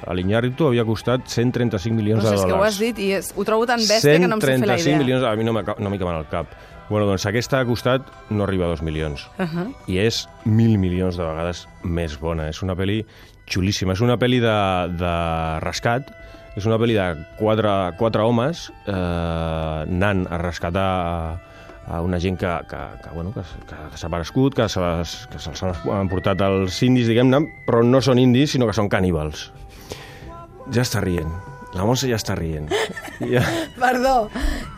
a 0.07 0.13
l'Iñárritu 0.17 0.67
havia 0.71 0.85
costat 0.87 1.27
135 1.29 1.93
milions 1.95 2.23
No 2.23 2.29
de 2.29 2.35
és 2.35 2.41
que 2.41 2.51
ho 2.51 2.55
dòlars. 2.57 2.73
has 2.73 2.79
dit 2.79 2.99
i 2.99 3.11
és, 3.19 3.33
ho 3.35 3.45
trobo 3.45 3.67
tan 3.69 3.79
bèstia 3.79 4.17
que 4.19 4.27
no 4.27 4.35
em 4.39 4.41
sé 4.41 4.47
fer 4.55 4.59
la 4.65 4.77
135 4.77 4.87
idea. 4.89 4.97
milions, 5.03 5.23
a 5.27 5.35
mi 5.35 5.43
no 5.43 5.53
m'aca- 5.53 5.77
no 5.77 5.89
m'hi 5.93 5.99
caben 6.01 6.15
al 6.15 6.27
cap. 6.31 6.47
Bueno, 6.89 7.05
doncs 7.07 7.23
aquesta 7.29 7.59
ha 7.61 7.65
costat 7.65 8.01
no 8.31 8.43
arriba 8.43 8.65
a 8.65 8.69
dos 8.73 8.81
milions. 8.81 9.29
Uh 9.37 9.45
-huh. 9.45 9.67
I 9.87 9.99
és 9.99 10.27
mil 10.43 10.77
milions 10.77 11.15
de 11.17 11.23
vegades 11.23 11.67
més 11.83 12.17
bona. 12.19 12.49
És 12.49 12.61
una 12.63 12.75
pel·li 12.75 13.05
xulíssima. 13.47 13.93
És 13.93 14.01
una 14.01 14.17
pel·li 14.17 14.39
de, 14.41 14.97
de 14.97 15.59
rescat, 15.61 16.11
és 16.57 16.67
una 16.67 16.77
pel·li 16.81 16.97
de 16.97 17.05
quatre, 17.39 17.71
quatre 17.99 18.25
homes 18.27 18.67
eh, 18.85 18.93
anant 18.93 20.25
a 20.27 20.39
rescatar 20.41 20.89
a, 21.87 22.01
una 22.03 22.19
gent 22.19 22.37
que, 22.39 22.51
que, 22.69 22.81
que, 23.03 23.13
bueno, 23.15 23.31
que, 23.35 23.43
que 23.69 23.99
s'ha 23.99 24.09
aparegut, 24.09 24.55
que 24.57 24.67
se'ls 24.71 25.15
que 25.31 25.39
se 25.41 25.71
han 25.95 26.11
portat 26.11 26.43
els 26.45 26.81
indis, 26.87 27.09
diguem-ne, 27.09 27.41
però 27.67 27.81
no 27.87 28.03
són 28.03 28.21
indis, 28.21 28.53
sinó 28.55 28.69
que 28.69 28.77
són 28.77 28.91
caníbals. 28.91 29.49
Ja 30.71 30.85
està 30.85 31.01
rient. 31.03 31.31
La 31.73 31.85
Montse 31.87 32.09
ja 32.09 32.17
està 32.19 32.35
rient. 32.35 32.69
Ja... 33.21 33.43
Perdó, 33.77 34.31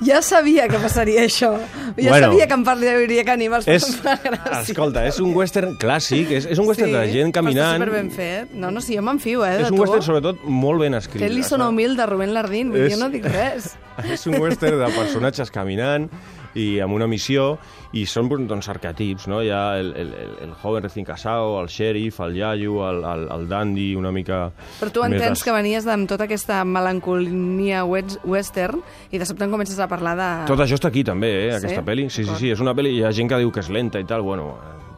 ja 0.04 0.18
sabia 0.22 0.66
que 0.68 0.76
passaria 0.78 1.22
això. 1.24 1.54
Ja 1.96 2.10
Bueno. 2.12 2.28
sabia 2.28 2.46
que 2.46 2.54
em 2.58 2.64
parlaria 2.68 3.24
caníbals, 3.24 3.64
però 3.66 3.78
És, 3.78 4.66
escolta, 4.68 5.06
és 5.08 5.20
un 5.24 5.32
western 5.34 5.78
clàssic, 5.80 6.28
és, 6.36 6.50
és 6.52 6.60
un 6.60 6.68
western 6.68 6.92
de 6.92 7.06
gent 7.14 7.32
caminant. 7.32 7.78
Està 7.78 7.86
superben 7.86 8.12
fet. 8.12 8.52
No, 8.60 8.70
no, 8.76 8.84
sí, 8.84 8.98
jo 9.00 9.02
m'enfio, 9.08 9.46
eh, 9.48 9.62
És 9.62 9.72
un 9.72 9.78
tu. 9.78 9.82
western, 9.86 10.04
sobretot, 10.10 10.44
molt 10.44 10.84
ben 10.84 10.94
escrit. 11.00 11.24
Que 11.24 11.32
li 11.32 11.42
sona 11.48 11.70
humil 11.72 11.96
de 11.96 12.06
Rubén 12.06 12.34
Lardín, 12.36 12.76
És- 12.76 12.92
jo 12.92 13.00
no 13.00 13.08
dic 13.14 13.26
res. 13.32 13.78
És 14.12 14.28
un 14.28 14.36
western 14.44 14.84
de 14.84 14.92
personatges 14.92 15.50
caminant 15.56 16.10
i 16.56 16.80
amb 16.84 16.94
una 16.94 17.08
missió, 17.08 17.58
i 17.94 18.06
són 18.06 18.28
doncs, 18.48 18.68
arquetips, 18.70 19.28
no? 19.28 19.42
Hi 19.44 19.50
ha 19.50 19.78
el, 19.80 19.94
el, 19.96 20.14
el, 20.14 20.32
el 20.48 20.54
joven 20.62 20.84
recién 20.84 21.06
casado, 21.06 21.60
el 21.62 21.68
sheriff, 21.68 22.20
el 22.22 22.36
iaio, 22.38 22.90
el, 22.90 23.04
el, 23.04 23.28
el 23.32 23.48
dandy, 23.50 23.96
una 23.96 24.12
mica... 24.12 24.52
Però 24.80 24.92
tu 24.92 25.04
entens 25.04 25.40
des- 25.40 25.44
que 25.44 25.52
venies 25.56 25.88
amb 25.88 26.08
tota 26.10 26.26
aquesta 26.26 26.64
melancolia 26.66 27.84
wes- 27.86 28.20
western 28.24 28.82
i 29.12 29.18
de 29.18 29.26
sobte 29.26 29.46
en 29.46 29.52
comences 29.52 29.80
a 29.80 29.88
parlar 29.88 30.16
de... 30.18 30.30
Tot 30.50 30.60
això 30.64 30.78
està 30.80 30.90
aquí 30.94 31.04
també, 31.04 31.34
eh, 31.48 31.52
Sí? 31.60 31.66
aquesta 31.66 31.84
pel·li. 31.86 32.10
Sí, 32.10 32.24
sí, 32.26 32.36
sí, 32.40 32.52
és 32.54 32.60
una 32.64 32.74
pel·li, 32.78 32.98
hi 33.00 33.04
ha 33.04 33.12
gent 33.14 33.30
que 33.30 33.38
diu 33.42 33.52
que 33.52 33.62
és 33.62 33.70
lenta 33.70 34.00
i 34.02 34.06
tal, 34.10 34.22
bueno, 34.26 34.56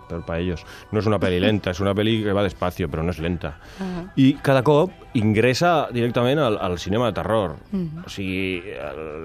per 0.10 0.20
pa 0.26 0.38
ellos. 0.38 0.62
No 0.92 1.00
és 1.02 1.08
una 1.10 1.18
pel·li 1.20 1.40
lenta, 1.42 1.72
és 1.74 1.80
una 1.82 1.96
pel·li 1.98 2.20
que 2.24 2.34
va 2.36 2.44
despacio, 2.46 2.88
però 2.92 3.02
no 3.04 3.12
és 3.16 3.20
lenta. 3.20 3.56
Ah. 3.82 4.04
I 4.22 4.36
cada 4.46 4.62
cop 4.64 4.92
ingressa 5.18 5.88
directament 5.92 6.40
al, 6.40 6.60
al 6.62 6.78
cinema 6.80 7.08
de 7.10 7.16
terror. 7.18 7.56
O 8.06 8.10
sigui, 8.14 8.62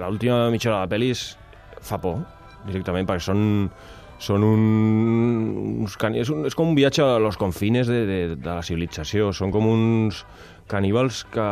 l'última 0.00 0.48
mitja 0.50 0.70
hora 0.70 0.80
de 0.80 0.86
la 0.86 0.90
pel·li 0.94 1.10
és, 1.12 1.24
fa 1.82 2.00
por, 2.02 2.20
directament, 2.66 3.08
perquè 3.08 3.30
són 3.30 3.42
són 4.20 4.44
un, 4.44 4.62
uns 5.80 5.96
cani... 5.96 6.20
és, 6.20 6.28
un, 6.28 6.44
és 6.44 6.56
com 6.56 6.68
un 6.68 6.76
viatge 6.76 7.02
a 7.02 7.18
los 7.22 7.40
confines 7.40 7.88
de, 7.88 8.04
de, 8.04 8.20
de 8.36 8.50
la 8.50 8.60
civilització. 8.60 9.30
Són 9.32 9.48
com 9.54 9.64
uns 9.64 10.20
caníbals 10.70 11.24
que, 11.32 11.46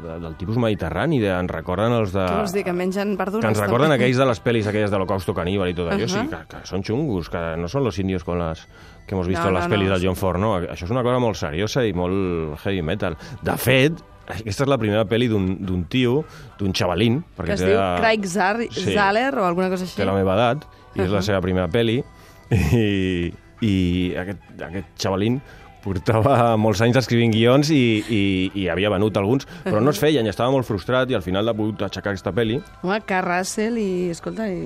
de, 0.00 0.14
del 0.22 0.36
tipus 0.40 0.56
mediterrani, 0.62 1.18
de, 1.20 1.32
ens 1.34 1.50
recorden 1.50 1.92
els 1.98 2.14
de... 2.14 2.22
Què 2.22 2.38
vols 2.38 2.54
dir, 2.54 2.64
que 2.64 2.72
mengen 2.76 3.16
verdures? 3.18 3.42
Que 3.44 3.50
ens 3.50 3.60
recorden 3.60 3.90
també? 3.90 3.98
aquells 3.98 4.22
de 4.22 4.28
les 4.30 4.40
pel·lis 4.46 4.70
aquelles 4.70 4.94
de 4.94 4.96
l'Holocausto 4.96 5.34
caníbal 5.36 5.74
i 5.74 5.76
tot 5.76 5.90
allò, 5.90 6.06
Ahà. 6.06 6.14
sí, 6.14 6.24
que, 6.30 6.40
que 6.54 6.62
són 6.70 6.86
xungos, 6.86 7.28
que 7.34 7.44
no 7.60 7.68
són 7.68 7.84
los 7.84 7.98
indios 8.00 8.24
con 8.24 8.38
las 8.40 8.64
que 9.04 9.18
hemos 9.18 9.28
visto 9.28 9.42
No, 9.42 9.50
en 9.50 9.58
les 9.58 9.68
no, 9.68 9.74
pel·lis 9.74 9.90
no. 9.90 9.98
del 9.98 10.06
John 10.06 10.16
Ford, 10.16 10.40
no? 10.40 10.54
Això 10.62 10.86
és 10.86 10.94
una 10.94 11.04
cosa 11.04 11.20
molt 11.20 11.36
seriosa 11.36 11.84
i 11.84 11.92
molt 11.92 12.56
heavy 12.62 12.80
metal. 12.86 13.18
De 13.44 13.58
fet, 13.60 14.00
aquesta 14.26 14.64
és 14.64 14.68
la 14.70 14.78
primera 14.78 15.04
pel·li 15.04 15.28
d'un 15.28 15.84
tio, 15.90 16.24
d'un 16.58 16.72
xavalín, 16.72 17.20
Que 17.22 17.42
perquè 17.42 17.52
es 17.54 17.60
té, 17.60 17.66
diu 17.72 17.76
la- 17.78 17.96
Craig 18.00 18.24
Zar 18.26 18.56
Sí. 18.70 18.94
O 19.38 19.44
alguna 19.46 19.68
cosa 19.68 19.84
així. 19.84 19.96
té 19.96 20.04
la 20.04 20.14
meva 20.14 20.34
edat, 20.34 20.64
i 20.94 21.00
és 21.02 21.10
la 21.10 21.22
seva 21.22 21.40
primera 21.44 21.68
pel·li, 21.68 22.02
i, 22.50 23.32
i 23.64 23.74
aquest, 24.16 24.40
aquest 24.62 24.86
xavalín 25.00 25.40
portava 25.84 26.54
molts 26.60 26.80
anys 26.84 26.96
escrivint 27.02 27.32
guions 27.34 27.68
i, 27.74 27.82
i, 28.08 28.22
i 28.62 28.66
havia 28.72 28.90
venut 28.92 29.16
alguns, 29.20 29.46
però 29.64 29.80
no 29.84 29.92
es 29.92 30.00
feien 30.00 30.26
i 30.26 30.32
estava 30.32 30.50
molt 30.54 30.66
frustrat 30.66 31.10
i 31.12 31.16
al 31.18 31.22
final 31.24 31.48
ha 31.48 31.54
pogut 31.56 31.82
aixecar 31.86 32.14
aquesta 32.14 32.32
pel·li 32.34 32.56
Home, 32.82 32.98
que 33.06 33.20
Russell 33.24 33.76
i, 33.80 33.88
escolta, 34.14 34.46
i 34.48 34.64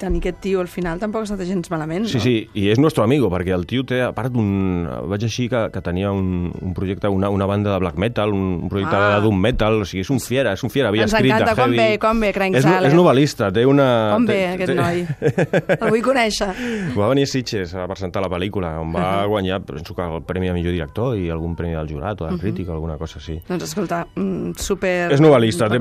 tenir 0.00 0.20
aquest 0.22 0.40
tio 0.44 0.60
al 0.60 0.68
final 0.70 1.00
tampoc 1.00 1.24
ha 1.24 1.28
estat 1.30 1.42
gens 1.48 1.70
malament, 1.72 2.06
Sí, 2.12 2.18
no? 2.18 2.24
sí, 2.24 2.34
i 2.60 2.68
és 2.72 2.78
nostre 2.80 3.04
amigo, 3.04 3.30
perquè 3.32 3.54
el 3.56 3.64
tio 3.68 3.84
té, 3.88 4.02
a 4.04 4.12
part 4.16 4.32
d'un... 4.34 4.86
Vaig 5.08 5.24
així 5.24 5.48
que, 5.50 5.64
que 5.72 5.80
tenia 5.84 6.12
un, 6.12 6.50
un 6.60 6.74
projecte, 6.76 7.08
una, 7.08 7.30
una 7.32 7.46
banda 7.48 7.72
de 7.74 7.80
black 7.82 7.96
metal, 7.98 8.32
un, 8.36 8.68
projecte 8.68 8.96
Ah. 8.98 9.16
de 9.16 9.22
doom 9.24 9.38
metal, 9.40 9.80
o 9.82 9.86
sigui, 9.88 10.02
és 10.04 10.10
un 10.12 10.18
fiera, 10.20 10.52
és 10.56 10.62
un 10.66 10.70
fiera, 10.72 10.88
havia 10.92 11.04
Ens 11.06 11.12
escrit 11.14 11.32
encanta, 11.32 11.54
de 11.54 11.62
heavy... 11.62 11.76
ve, 11.78 11.98
quan 12.02 12.20
ve, 12.20 12.32
Craig 12.34 12.56
és, 12.58 12.64
Zahler? 12.64 12.90
és 12.90 12.96
novel·lista, 12.98 13.48
té 13.54 13.64
una... 13.68 13.86
Com 14.14 14.26
té- 14.28 14.34
ve 14.34 14.46
aquest 14.56 14.72
té- 14.72 14.78
noi? 14.78 15.04
El 15.82 15.92
vull 15.94 16.02
conèixer. 16.04 16.50
Va 16.98 17.08
venir 17.12 17.24
a 17.28 17.30
Sitges 17.30 17.74
a 17.78 17.86
presentar 17.90 18.22
la 18.24 18.30
pel·lícula, 18.32 18.74
on 18.82 18.92
va 18.94 19.06
guanyar, 19.32 19.60
penso 19.68 19.94
que 19.96 20.02
el 20.04 20.22
Premi 20.28 20.50
millor 20.58 20.74
director 20.76 21.16
i 21.18 21.28
algun 21.32 21.54
premi 21.58 21.76
del 21.78 21.88
jurat 21.90 22.20
o 22.20 22.28
de 22.28 22.38
crítica, 22.42 22.74
alguna 22.74 22.98
cosa 23.00 23.18
així. 23.22 23.38
Doncs 23.48 23.64
escolta, 23.70 24.02
mm, 24.14 24.56
super... 24.60 24.94
És 25.14 25.22
novel·lista, 25.22 25.70
té, 25.72 25.78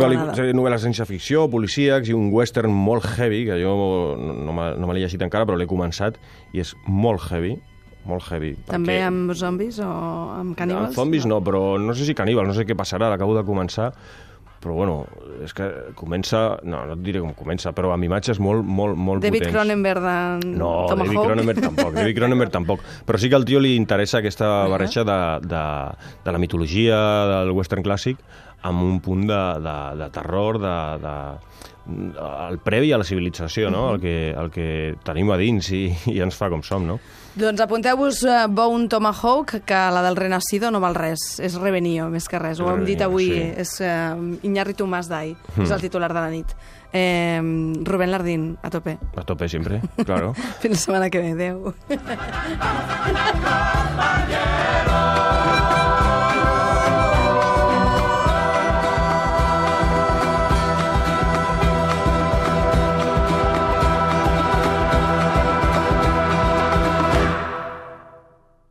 novel·les 0.53 0.85
ciència 0.85 1.07
ficció, 1.09 1.47
policíacs 1.51 2.09
i 2.09 2.15
un 2.17 2.29
western 2.33 2.71
molt 2.73 3.05
heavy, 3.17 3.43
que 3.49 3.57
jo 3.61 3.73
no, 4.17 4.53
no 4.53 4.87
me 4.87 4.93
l'he 4.95 5.03
llegit 5.03 5.25
encara, 5.25 5.47
però 5.49 5.57
l'he 5.59 5.67
començat, 5.69 6.21
i 6.53 6.61
és 6.63 6.75
molt 6.87 7.27
heavy, 7.31 7.57
molt 8.07 8.23
heavy. 8.31 8.53
També 8.69 8.99
perquè- 9.01 9.07
amb 9.09 9.33
zombis 9.35 9.81
o 9.83 9.89
amb 10.37 10.55
caníbals? 10.55 10.93
Amb 10.93 10.95
zombis 11.01 11.25
no, 11.27 11.41
però 11.43 11.77
no 11.81 11.93
sé 11.97 12.07
si 12.07 12.15
caníbal, 12.15 12.47
no 12.47 12.55
sé 12.55 12.63
què 12.65 12.77
passarà, 12.77 13.09
l'acabo 13.11 13.35
de 13.35 13.43
començar, 13.43 13.91
però 14.61 14.73
bueno, 14.73 14.95
és 15.45 15.53
que 15.53 15.67
comença, 15.95 16.57
no, 16.63 16.83
no 16.89 16.95
et 16.97 17.03
diré 17.05 17.21
com 17.23 17.33
comença, 17.37 17.71
però 17.77 17.91
amb 17.93 18.07
imatges 18.07 18.39
molt, 18.43 18.65
molt, 18.65 18.97
molt 18.97 19.21
David 19.23 19.45
potents. 19.45 19.55
Cronenberg 19.55 20.01
de 20.01 20.17
No, 20.57 20.71
Tomahawk? 20.89 21.13
David 21.13 21.29
Cronenberg 21.29 21.61
tampoc, 21.61 21.93
David 21.93 22.17
Cronenberg 22.17 22.55
tampoc. 22.55 22.83
Però 23.05 23.21
sí 23.21 23.29
que 23.29 23.37
al 23.37 23.45
tio 23.45 23.61
li 23.63 23.75
interessa 23.77 24.19
aquesta 24.23 24.49
barreja 24.71 25.05
de, 25.07 25.19
de, 25.47 25.63
de 26.25 26.35
la 26.35 26.41
mitologia 26.41 26.97
del 27.35 27.53
western 27.57 27.85
clàssic 27.85 28.17
amb 28.63 28.83
un 28.83 28.99
punt 29.03 29.27
de, 29.29 29.41
de, 29.63 29.77
de 30.01 30.09
terror, 30.15 30.59
de, 30.61 30.75
de, 31.03 31.13
el 32.49 32.59
previ 32.59 32.91
a 32.91 32.97
la 32.99 33.05
civilització, 33.07 33.69
no? 33.71 33.93
el, 33.93 34.01
que, 34.01 34.31
el 34.31 34.51
que 34.51 34.95
tenim 35.07 35.31
a 35.31 35.37
dins 35.39 35.69
i, 35.71 35.87
i 36.11 36.19
ens 36.23 36.35
fa 36.35 36.49
com 36.51 36.63
som, 36.65 36.85
no? 36.87 36.97
Doncs 37.37 37.61
apunteu-vos 37.61 38.23
uh, 38.25 38.47
Bone 38.49 38.87
Tomahawk, 38.89 39.59
que 39.67 39.81
la 39.93 40.01
del 40.01 40.17
Renacido 40.17 40.71
no 40.73 40.81
val 40.81 40.97
res, 40.97 41.39
és 41.43 41.53
Revenio, 41.61 42.09
més 42.09 42.25
que 42.27 42.41
res. 42.41 42.59
Ho 42.59 42.71
hem 42.73 42.81
dit 42.87 43.01
avui, 43.05 43.29
sí. 43.29 43.43
és 43.61 43.75
uh, 43.85 44.17
Iñárritu 44.47 44.89
Masdai, 44.89 45.35
és 45.61 45.69
el 45.69 45.85
titular 45.85 46.09
de 46.15 46.19
la 46.19 46.31
nit. 46.33 46.57
Eh, 46.97 47.41
Rubén 47.83 48.11
Lardín, 48.11 48.57
a 48.63 48.69
tope. 48.71 48.97
A 49.15 49.21
tope 49.21 49.49
sempre, 49.49 49.81
claro. 50.05 50.33
Fins 50.63 50.73
la 50.73 50.81
setmana 50.81 51.09
que 51.11 51.19
ve, 51.21 51.31
adeu. 51.35 51.73